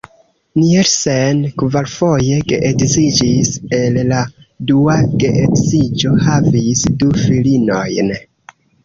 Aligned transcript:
Nielsen 0.59 1.41
kvarfoje 1.63 2.39
geedziĝis, 2.51 3.51
el 3.81 3.99
la 4.13 4.23
dua 4.71 4.95
geedziĝo 5.25 6.15
havis 6.29 6.83
du 7.03 7.11
filinojn. 7.27 8.11